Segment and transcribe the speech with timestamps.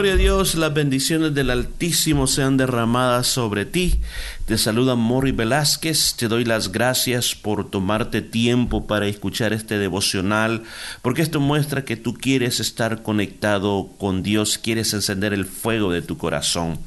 [0.00, 4.00] Gloria a Dios, las bendiciones del Altísimo sean derramadas sobre ti.
[4.46, 10.62] Te saluda Mori Velázquez, te doy las gracias por tomarte tiempo para escuchar este devocional,
[11.02, 16.00] porque esto muestra que tú quieres estar conectado con Dios, quieres encender el fuego de
[16.00, 16.78] tu corazón.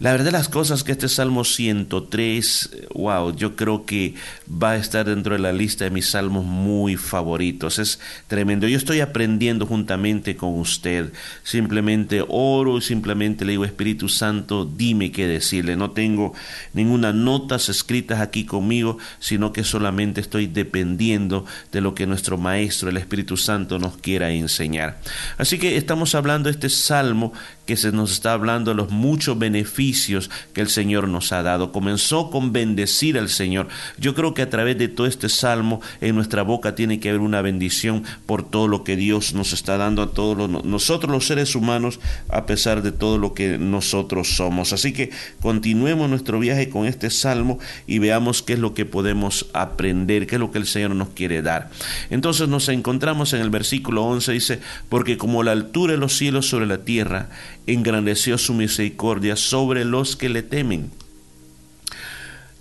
[0.00, 4.16] La verdad las cosas que este Salmo 103, wow, yo creo que
[4.50, 7.78] va a estar dentro de la lista de mis salmos muy favoritos.
[7.78, 8.68] Es tremendo.
[8.68, 11.12] Yo estoy aprendiendo juntamente con usted.
[11.42, 15.76] Simplemente oro y simplemente le digo, Espíritu Santo, dime qué decirle.
[15.76, 16.34] No tengo
[16.72, 22.90] ninguna notas escritas aquí conmigo, sino que solamente estoy dependiendo de lo que nuestro Maestro,
[22.90, 25.00] el Espíritu Santo, nos quiera enseñar.
[25.38, 27.32] Así que estamos hablando de este Salmo
[27.66, 31.72] que se nos está hablando de los muchos beneficios que el Señor nos ha dado.
[31.72, 33.68] Comenzó con bendecir al Señor.
[33.98, 37.20] Yo creo que a través de todo este salmo en nuestra boca tiene que haber
[37.20, 41.54] una bendición por todo lo que Dios nos está dando a todos nosotros los seres
[41.54, 44.72] humanos a pesar de todo lo que nosotros somos.
[44.72, 49.46] Así que continuemos nuestro viaje con este salmo y veamos qué es lo que podemos
[49.52, 51.70] aprender, qué es lo que el Señor nos quiere dar.
[52.10, 56.48] Entonces nos encontramos en el versículo 11 dice, porque como la altura de los cielos
[56.48, 57.28] sobre la tierra,
[57.66, 60.90] engrandeció su misericordia sobre los que le temen.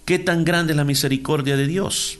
[0.05, 2.19] ¿Qué tan grande es la misericordia de Dios?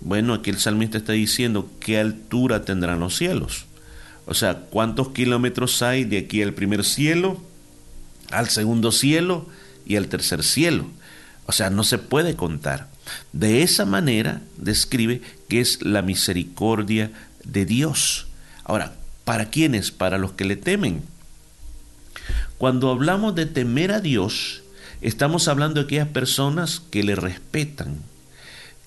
[0.00, 3.66] Bueno, aquí el salmista está diciendo qué altura tendrán los cielos.
[4.26, 7.40] O sea, ¿cuántos kilómetros hay de aquí al primer cielo,
[8.30, 9.46] al segundo cielo
[9.84, 10.86] y al tercer cielo?
[11.46, 12.88] O sea, no se puede contar.
[13.32, 17.10] De esa manera describe que es la misericordia
[17.44, 18.28] de Dios.
[18.62, 19.90] Ahora, ¿para quiénes?
[19.90, 21.02] Para los que le temen.
[22.58, 24.63] Cuando hablamos de temer a Dios,
[25.04, 27.98] estamos hablando de aquellas personas que le respetan,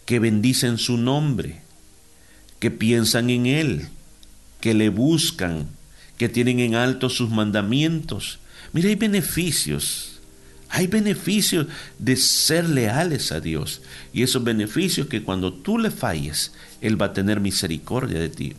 [0.06, 1.62] que bendicen su nombre,
[2.60, 3.90] que piensan en Él,
[4.60, 5.68] que le buscan,
[6.18, 8.40] que tienen en alto sus mandamientos.
[8.74, 10.17] Mira, hay beneficios
[10.78, 11.66] hay beneficios
[11.98, 13.82] de ser leales a Dios.
[14.14, 18.54] Y esos beneficios que cuando tú le falles, Él va a tener misericordia de ti.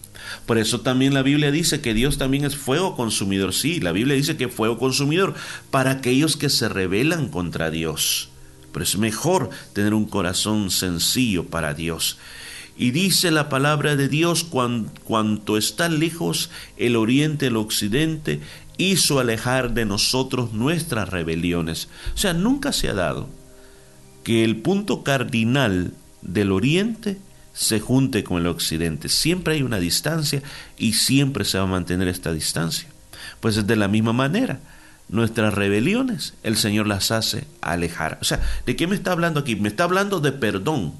[0.44, 3.54] Por eso también la Biblia dice que Dios también es fuego consumidor.
[3.54, 5.36] Sí, la Biblia dice que es fuego consumidor
[5.70, 8.30] para aquellos que se rebelan contra Dios.
[8.72, 12.18] Pero es mejor tener un corazón sencillo para Dios.
[12.76, 18.40] Y dice la palabra de Dios, cuanto está lejos el oriente, el occidente,
[18.78, 21.88] hizo alejar de nosotros nuestras rebeliones.
[22.14, 23.28] O sea, nunca se ha dado
[24.24, 27.18] que el punto cardinal del oriente
[27.52, 29.08] se junte con el occidente.
[29.08, 30.42] Siempre hay una distancia
[30.78, 32.88] y siempre se va a mantener esta distancia.
[33.40, 34.60] Pues es de la misma manera.
[35.08, 38.18] Nuestras rebeliones, el Señor las hace alejar.
[38.20, 39.56] O sea, ¿de qué me está hablando aquí?
[39.56, 40.92] Me está hablando de perdón.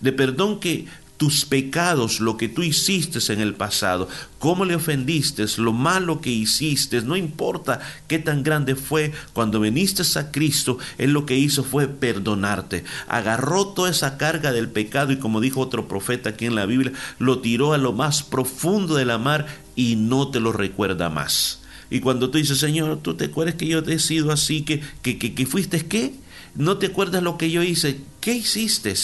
[0.00, 5.44] De perdón que tus pecados, lo que tú hiciste en el pasado, cómo le ofendiste,
[5.58, 11.12] lo malo que hiciste, no importa qué tan grande fue, cuando viniste a Cristo, Él
[11.12, 12.84] lo que hizo fue perdonarte.
[13.08, 16.92] Agarró toda esa carga del pecado y como dijo otro profeta aquí en la Biblia,
[17.18, 21.60] lo tiró a lo más profundo de la mar y no te lo recuerda más.
[21.88, 25.18] Y cuando tú dices, Señor, ¿tú te acuerdas que yo he sido así, que, que,
[25.18, 26.14] que, que fuiste qué?
[26.54, 28.00] ¿No te acuerdas lo que yo hice?
[28.20, 28.94] ¿Qué hiciste?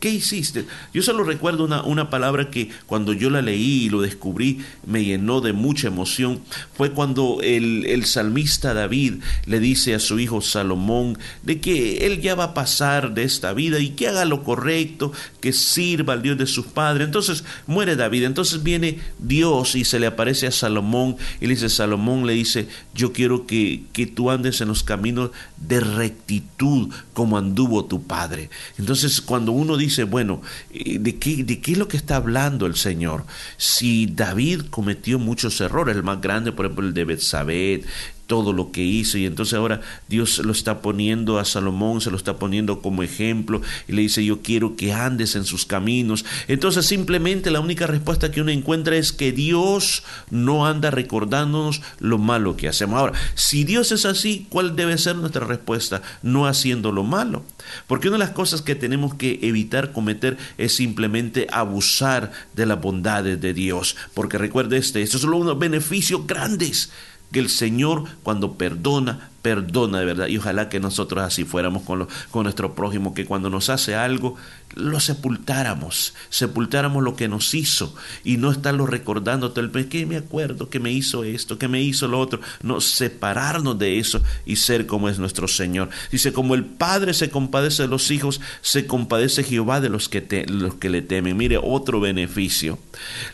[0.00, 0.64] ¿Qué hiciste?
[0.94, 5.04] Yo solo recuerdo una, una, palabra que cuando yo la leí y lo descubrí me
[5.04, 6.40] llenó de mucha emoción.
[6.74, 9.14] Fue cuando el, el, salmista David
[9.46, 13.52] le dice a su hijo Salomón de que él ya va a pasar de esta
[13.52, 17.04] vida y que haga lo correcto, que sirva al Dios de sus padres.
[17.04, 18.22] Entonces muere David.
[18.22, 22.68] Entonces viene Dios y se le aparece a Salomón y le dice, Salomón le dice,
[22.94, 28.48] yo quiero que, que tú andes en los caminos de rectitud como anduvo tu padre.
[28.78, 30.40] Entonces cuando uno dice, dice, bueno,
[30.70, 33.24] eh, ¿de qué, ¿de qué es lo que está hablando el Señor?
[33.56, 37.82] Si David cometió muchos errores, el más grande, por ejemplo, el de Betsabé,
[38.28, 42.16] todo lo que hizo y entonces ahora Dios lo está poniendo a Salomón, se lo
[42.16, 46.26] está poniendo como ejemplo y le dice yo quiero que andes en sus caminos.
[46.46, 52.18] Entonces simplemente la única respuesta que uno encuentra es que Dios no anda recordándonos lo
[52.18, 53.00] malo que hacemos.
[53.00, 56.02] Ahora, si Dios es así, ¿cuál debe ser nuestra respuesta?
[56.22, 57.42] No haciendo lo malo.
[57.86, 62.78] Porque una de las cosas que tenemos que evitar cometer es simplemente abusar de las
[62.78, 63.96] bondades de Dios.
[64.12, 66.90] Porque recuerde este, estos son unos beneficios grandes
[67.32, 70.26] que el Señor cuando perdona, perdona de verdad.
[70.28, 74.36] Y ojalá que nosotros así fuéramos con, con nuestro prójimo, que cuando nos hace algo,
[74.74, 77.94] lo sepultáramos, sepultáramos lo que nos hizo
[78.24, 81.82] y no estarlo recordando todo el que me acuerdo que me hizo esto, que me
[81.82, 82.40] hizo lo otro.
[82.62, 85.90] No, separarnos de eso y ser como es nuestro Señor.
[86.10, 90.20] Dice, como el Padre se compadece de los hijos, se compadece Jehová de los que,
[90.20, 91.36] te, los que le temen.
[91.36, 92.78] Mire, otro beneficio.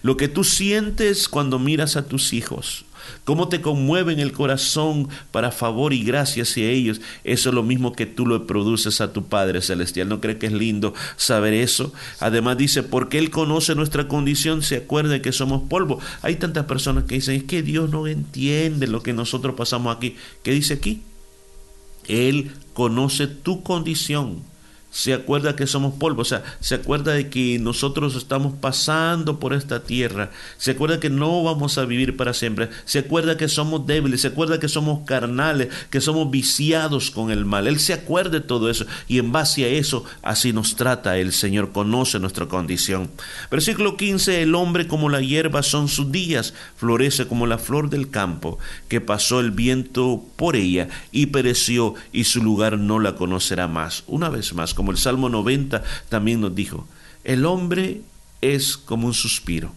[0.02, 2.84] Lo que tú sientes cuando miras a tus hijos,
[3.24, 7.92] cómo te conmueven el corazón para favor y gracia hacia ellos, eso es lo mismo
[7.92, 10.08] que tú lo produces a tu Padre Celestial.
[10.08, 11.92] ¿No crees que es lindo saber eso?
[12.20, 15.98] Además dice, porque Él conoce nuestra condición, se acuerda que somos polvo.
[16.22, 20.16] Hay tantas personas que dicen, es que Dios no entiende lo que nosotros pasamos aquí.
[20.42, 21.02] ¿Qué dice aquí?
[22.06, 24.42] Él conoce tu condición
[24.94, 29.52] se acuerda que somos polvo, o sea, se acuerda de que nosotros estamos pasando por
[29.52, 33.88] esta tierra, se acuerda que no vamos a vivir para siempre, se acuerda que somos
[33.88, 37.66] débiles, se acuerda que somos carnales, que somos viciados con el mal.
[37.66, 41.32] Él se acuerda de todo eso y en base a eso así nos trata el
[41.32, 43.10] Señor, conoce nuestra condición.
[43.50, 48.10] Versículo 15, el hombre como la hierba son sus días, florece como la flor del
[48.10, 53.66] campo, que pasó el viento por ella y pereció y su lugar no la conocerá
[53.66, 54.04] más.
[54.06, 56.86] Una vez más, como el Salmo 90 también nos dijo,
[57.24, 58.02] el hombre
[58.40, 59.72] es como un suspiro.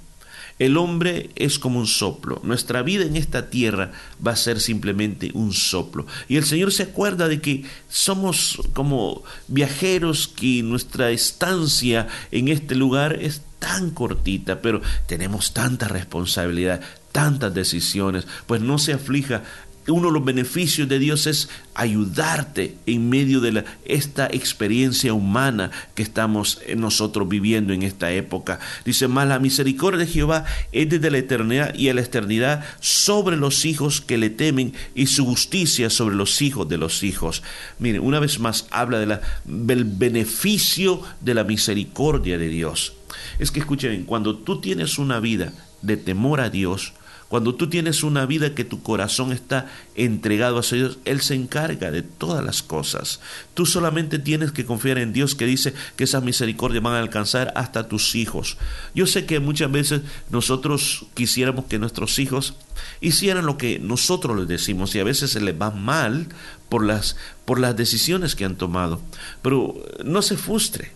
[0.60, 2.42] El hombre es como un soplo.
[2.44, 3.92] Nuestra vida en esta tierra
[4.26, 6.08] va a ser simplemente un soplo.
[6.28, 12.74] Y el Señor se acuerda de que somos como viajeros, que nuestra estancia en este
[12.74, 16.82] lugar es tan cortita, pero tenemos tanta responsabilidad,
[17.12, 18.26] tantas decisiones.
[18.48, 19.44] Pues no se aflija
[19.88, 26.04] uno de los beneficios de Dios es ayudarte en medio de esta experiencia humana que
[26.04, 28.60] estamos nosotros viviendo en esta época.
[28.86, 33.38] Dice, más la misericordia de Jehová es desde la eternidad y a la eternidad sobre
[33.38, 37.44] los hijos que le temen y su justicia sobre los hijos de los hijos.
[37.80, 42.94] Miren, una vez más habla de la, del beneficio de la misericordia de Dios.
[43.40, 46.94] Es que escuchen, cuando tú tienes una vida de temor a Dios,
[47.30, 51.92] cuando tú tienes una vida que tu corazón está entregado a Dios, Él se encarga
[51.92, 53.20] de todas las cosas.
[53.54, 57.52] Tú solamente tienes que confiar en Dios que dice que esas misericordias van a alcanzar
[57.56, 58.58] hasta tus hijos.
[58.96, 62.56] Yo sé que muchas veces nosotros quisiéramos que nuestros hijos
[63.02, 66.28] hicieran lo que nosotros les decimos y a veces se les va mal
[66.70, 69.02] por las, por las decisiones que han tomado.
[69.42, 69.76] Pero
[70.06, 70.92] no se frustre.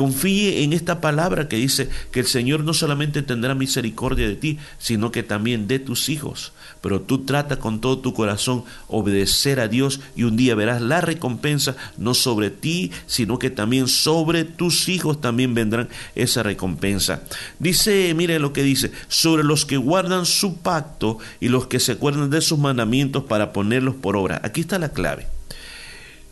[0.00, 4.58] Confíe en esta palabra que dice que el Señor no solamente tendrá misericordia de ti,
[4.78, 6.54] sino que también de tus hijos.
[6.80, 11.02] Pero tú trata con todo tu corazón obedecer a Dios y un día verás la
[11.02, 17.22] recompensa no sobre ti, sino que también sobre tus hijos también vendrán esa recompensa.
[17.58, 21.92] Dice, mire lo que dice, sobre los que guardan su pacto y los que se
[21.92, 24.40] acuerdan de sus mandamientos para ponerlos por obra.
[24.44, 25.26] Aquí está la clave.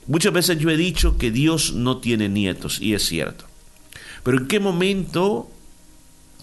[0.06, 3.44] Muchas veces yo he dicho que Dios no tiene nietos y es cierto.
[4.28, 5.50] Pero ¿en qué momento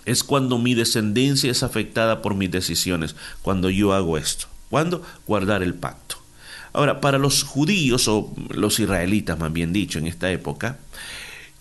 [0.05, 3.15] es cuando mi descendencia es afectada por mis decisiones?
[3.43, 4.47] Cuando yo hago esto.
[4.71, 5.03] ¿Cuándo?
[5.27, 6.15] Guardar el pacto.
[6.73, 10.79] Ahora, para los judíos, o los israelitas más bien dicho, en esta época,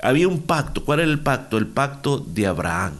[0.01, 0.83] había un pacto.
[0.87, 1.59] ¿Cuál era el pacto?
[1.59, 2.95] El pacto de Abraham.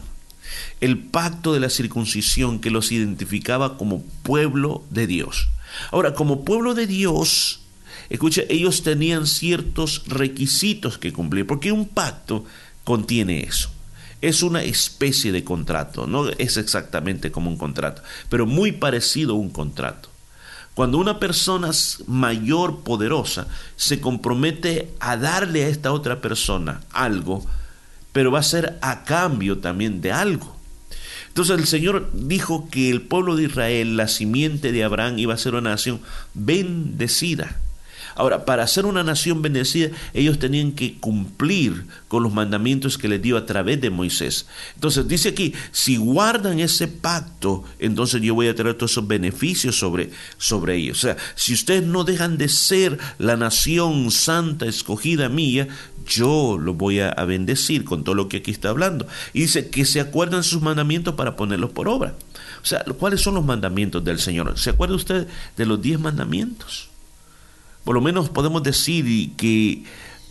[0.79, 5.47] El pacto de la circuncisión que los identificaba como pueblo de Dios.
[5.89, 7.61] Ahora, como pueblo de Dios,
[8.11, 12.45] escucha, ellos tenían ciertos requisitos que cumplir, porque un pacto
[12.85, 13.69] contiene eso.
[14.21, 19.37] Es una especie de contrato, no es exactamente como un contrato, pero muy parecido a
[19.37, 20.09] un contrato.
[20.73, 21.71] Cuando una persona
[22.07, 27.45] mayor, poderosa, se compromete a darle a esta otra persona algo,
[28.11, 30.55] pero va a ser a cambio también de algo.
[31.29, 35.37] Entonces el Señor dijo que el pueblo de Israel, la simiente de Abraham, iba a
[35.37, 35.99] ser una nación
[36.33, 37.57] bendecida.
[38.15, 43.21] Ahora, para ser una nación bendecida, ellos tenían que cumplir con los mandamientos que les
[43.21, 44.47] dio a través de Moisés.
[44.75, 49.77] Entonces dice aquí, si guardan ese pacto, entonces yo voy a tener todos esos beneficios
[49.77, 50.99] sobre, sobre ellos.
[50.99, 55.67] O sea, si ustedes no dejan de ser la nación santa escogida mía,
[56.07, 59.07] yo lo voy a, bendecir con todo lo que aquí está hablando.
[59.33, 62.13] Y dice que se acuerdan sus mandamientos para ponerlos por obra.
[62.61, 64.57] O sea, ¿cuáles son los mandamientos del Señor?
[64.57, 66.89] ¿Se acuerda usted de los diez mandamientos?
[67.85, 69.83] Por lo menos podemos decir que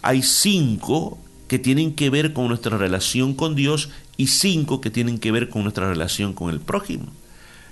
[0.02, 1.18] hay cinco
[1.48, 5.48] que tienen que ver con nuestra relación con Dios y cinco que tienen que ver
[5.48, 7.06] con nuestra relación con el prójimo.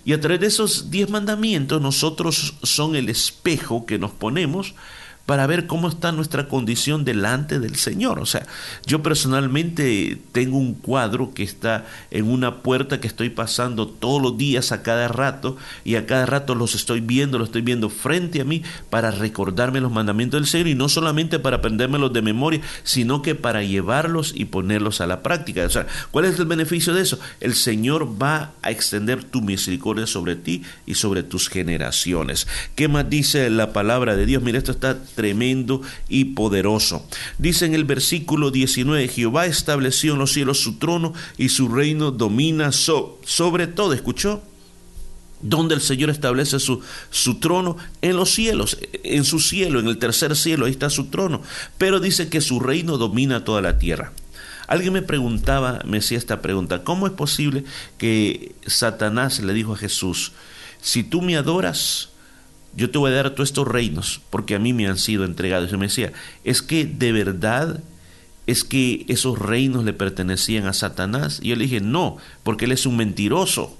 [0.04, 4.74] Y a través de esos diez mandamientos nosotros son el espejo que nos ponemos
[5.26, 8.18] para ver cómo está nuestra condición delante del Señor.
[8.18, 8.46] O sea,
[8.86, 14.36] yo personalmente tengo un cuadro que está en una puerta que estoy pasando todos los
[14.36, 18.40] días a cada rato y a cada rato los estoy viendo, los estoy viendo frente
[18.40, 22.60] a mí para recordarme los mandamientos del Señor y no solamente para aprendérmelos de memoria,
[22.82, 25.64] sino que para llevarlos y ponerlos a la práctica.
[25.64, 27.18] O sea, ¿cuál es el beneficio de eso?
[27.40, 32.46] El Señor va a extender tu misericordia sobre ti y sobre tus generaciones.
[32.74, 34.42] ¿Qué más dice la palabra de Dios?
[34.42, 37.06] Mira, esto está tremendo y poderoso.
[37.38, 42.10] Dice en el versículo 19, Jehová estableció en los cielos su trono y su reino
[42.10, 43.92] domina sobre todo.
[43.92, 44.42] ¿Escuchó?
[45.42, 49.98] donde el Señor establece su, su, trono en los cielos, en su cielo, en el
[49.98, 51.42] tercer cielo, ahí está su trono.
[51.78, 54.12] Pero dice que su reino domina toda la tierra.
[54.68, 57.64] Alguien me preguntaba, me hacía esta pregunta, ¿cómo es posible
[57.98, 60.32] que Satanás le dijo a Jesús,
[60.80, 62.11] si tú me adoras,
[62.74, 65.72] yo te voy a dar todos estos reinos, porque a mí me han sido entregados?
[65.72, 66.12] Y me decía,
[66.44, 67.80] es que de verdad
[68.46, 71.40] es que esos reinos le pertenecían a Satanás.
[71.42, 73.76] Y yo le dije, no, porque él es un mentiroso.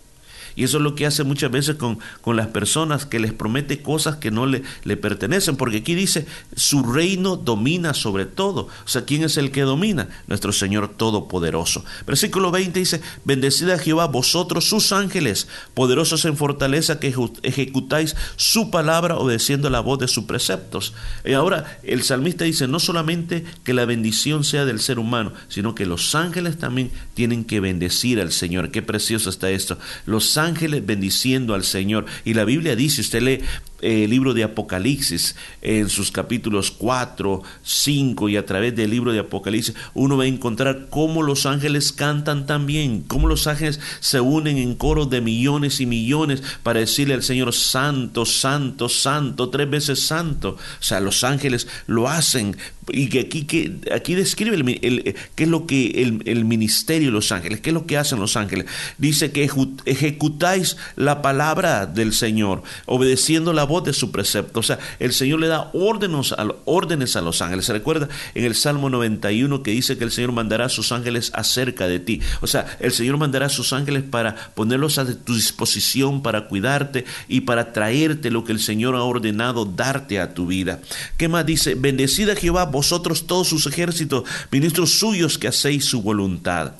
[0.56, 3.82] Y eso es lo que hace muchas veces con, con las personas, que les promete
[3.82, 8.68] cosas que no le, le, pertenecen, porque aquí dice, su reino domina sobre todo.
[8.84, 10.08] O sea, ¿quién es el que domina?
[10.26, 11.84] Nuestro Señor Todopoderoso.
[12.06, 19.16] Versículo 20 dice, bendecida Jehová vosotros sus ángeles, poderosos en fortaleza que ejecutáis su palabra
[19.16, 20.94] obedeciendo la voz de sus preceptos.
[21.24, 25.74] Y ahora el salmista dice, no solamente que la bendición sea del ser humano, sino
[25.74, 28.70] que los ángeles también tienen que bendecir al Señor.
[28.70, 29.78] Qué precioso está esto.
[30.06, 32.04] Los ángeles bendiciendo al Señor.
[32.24, 33.40] Y la Biblia dice, usted lee
[33.82, 39.18] el libro de Apocalipsis en sus capítulos 4, 5 y a través del libro de
[39.18, 44.56] Apocalipsis, uno va a encontrar cómo los ángeles cantan también, cómo los ángeles se unen
[44.56, 50.00] en coros de millones y millones para decirle al Señor, santo, santo, santo, tres veces
[50.06, 50.50] santo.
[50.50, 52.56] O sea, los ángeles lo hacen.
[52.88, 57.12] Y que aquí, que, aquí describe el, qué es lo que el, el ministerio de
[57.12, 58.66] los ángeles, qué es lo que hacen los ángeles.
[58.98, 59.48] Dice que
[59.86, 64.60] ejecutáis la palabra del Señor, obedeciendo la de su precepto.
[64.60, 67.64] O sea, el Señor le da órdenes a, órdenes a los ángeles.
[67.64, 71.30] Se recuerda en el Salmo 91 que dice que el Señor mandará a sus ángeles
[71.34, 72.20] acerca de ti.
[72.42, 77.04] O sea, el Señor mandará a sus ángeles para ponerlos a tu disposición, para cuidarte
[77.28, 80.80] y para traerte lo que el Señor ha ordenado darte a tu vida.
[81.16, 81.74] ¿Qué más dice?
[81.74, 86.72] Bendecida Jehová vosotros todos sus ejércitos, ministros suyos que hacéis su voluntad.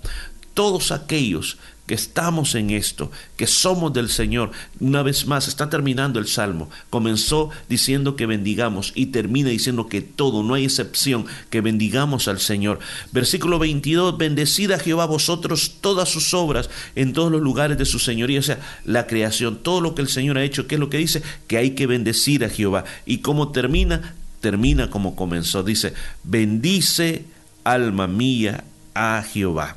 [0.54, 1.56] Todos aquellos
[1.86, 4.52] que estamos en esto, que somos del Señor.
[4.78, 6.70] Una vez más, está terminando el Salmo.
[6.90, 12.38] Comenzó diciendo que bendigamos y termina diciendo que todo, no hay excepción, que bendigamos al
[12.38, 12.78] Señor.
[13.10, 18.40] Versículo 22, bendecida Jehová vosotros todas sus obras en todos los lugares de su señoría,
[18.40, 20.98] o sea, la creación, todo lo que el Señor ha hecho, ¿qué es lo que
[20.98, 21.22] dice?
[21.48, 22.84] Que hay que bendecir a Jehová.
[23.06, 24.14] ¿Y cómo termina?
[24.42, 25.62] Termina como comenzó.
[25.62, 25.94] Dice,
[26.24, 27.24] bendice
[27.64, 29.76] alma mía a Jehová.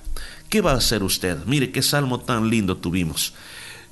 [0.50, 1.38] ¿Qué va a hacer usted?
[1.46, 3.34] Mire qué salmo tan lindo tuvimos.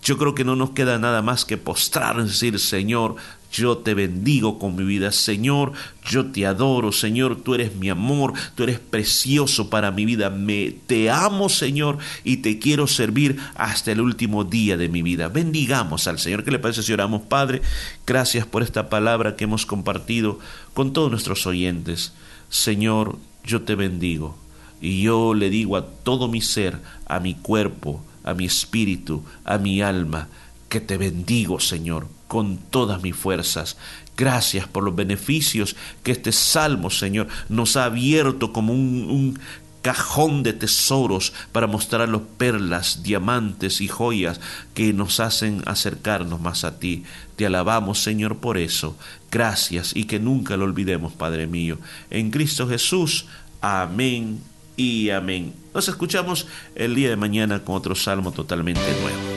[0.04, 3.16] Yo creo que no nos queda nada más que postrarnos y decir, Señor,
[3.54, 5.74] yo te bendigo con mi vida, Señor,
[6.10, 10.72] yo te adoro, Señor, tú eres mi amor, tú eres precioso para mi vida, me
[10.88, 15.28] te amo, Señor, y te quiero servir hasta el último día de mi vida.
[15.28, 16.44] Bendigamos al Señor.
[16.44, 17.62] ¿Qué le parece si oramos, Padre?
[18.08, 20.40] Gracias por esta palabra que hemos compartido
[20.74, 22.14] con todos nuestros oyentes.
[22.50, 24.36] Señor, yo te bendigo.
[24.82, 29.60] Y yo le digo a todo mi ser, a mi cuerpo, a mi espíritu, a
[29.60, 30.28] mi alma,
[30.68, 33.78] que te bendigo, Señor, con todas mis fuerzas.
[34.18, 39.40] Gracias por los beneficios que este salmo, Señor, nos ha abierto como un,
[39.84, 44.40] cajón de tesoros para mostrar los perlas, diamantes y joyas
[44.74, 47.04] que nos hacen acercarnos más a ti.
[47.36, 48.98] Te alabamos, Señor, por eso.
[49.30, 51.78] Gracias y que nunca lo olvidemos, Padre mío.
[52.10, 53.28] En Cristo Jesús.
[53.62, 54.40] Amén
[54.76, 55.54] y amén.
[55.74, 59.33] Nos escuchamos el día de mañana con otro salmo totalmente nuevo.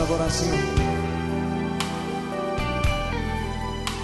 [0.00, 0.56] Adoración.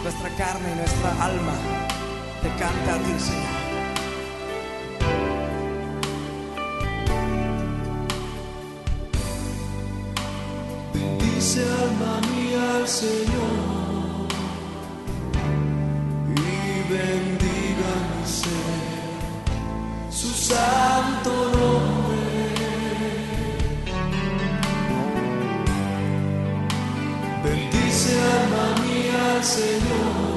[0.03, 1.55] Nuestra carne y nuestra alma
[2.43, 3.65] te canta a ti, Señor.
[10.93, 13.84] Bendice alma mía al Señor
[29.45, 30.34] Señor.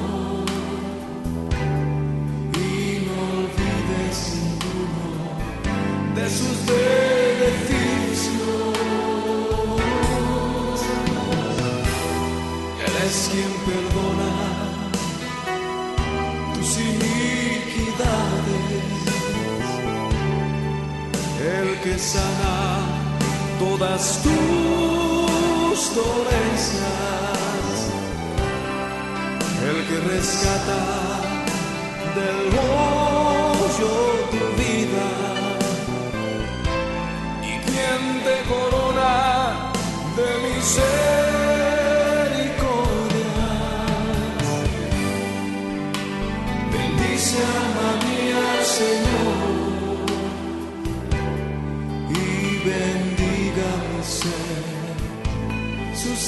[29.70, 30.80] el que rescata
[32.16, 33.92] del hoyo
[34.32, 35.08] tu vida
[37.42, 39.14] y quien te corona
[40.16, 41.00] de misericordia.
[46.72, 48.44] Bendice alma mía,
[48.78, 49.38] Señor,
[52.10, 52.24] y
[52.68, 54.62] bendiga mi ser.
[55.94, 56.20] Sus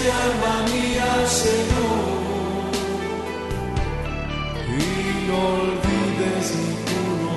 [0.00, 2.08] Bendice alma mía, Señor,
[4.66, 4.80] y
[5.28, 7.34] no olvides ninguno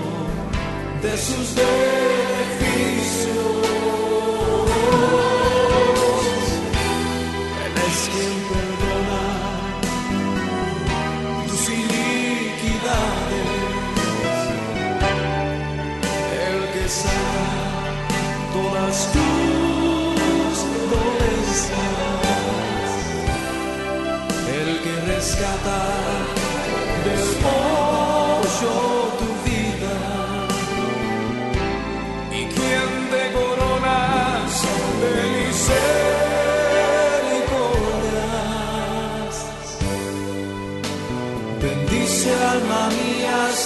[1.01, 2.63] de sus beneficios.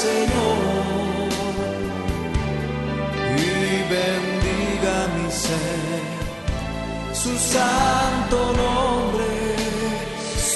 [0.08, 0.58] Señor
[3.36, 3.50] y
[3.94, 6.02] bendiga mi ser,
[7.22, 9.30] su santo nombre.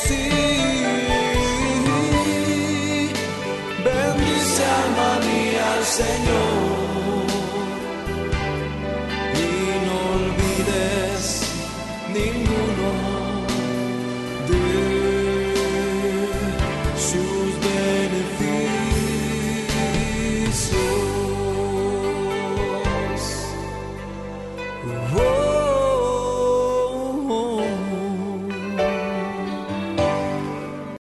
[0.03, 0.29] Sí,
[3.88, 6.40] bendice alma mía al Señor.